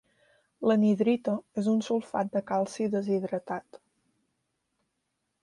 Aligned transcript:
L'anhidrita 0.69 1.35
és 1.63 1.69
un 1.73 1.83
sulfat 1.89 2.33
de 2.37 2.43
calci 2.53 2.89
deshidratat. 2.97 3.79